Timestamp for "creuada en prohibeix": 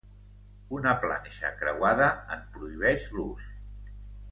1.59-3.07